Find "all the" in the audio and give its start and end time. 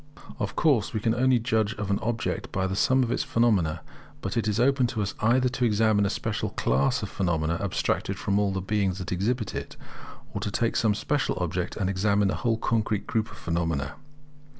8.39-8.61